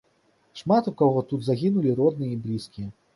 Шмат 0.61 0.87
у 0.91 0.93
каго 1.01 1.21
тут 1.31 1.43
загінулі 1.47 1.93
родныя 1.99 2.31
і 2.37 2.39
блізкія. 2.47 2.89